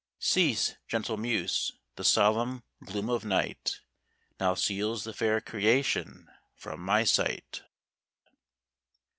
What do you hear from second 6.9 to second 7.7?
sight.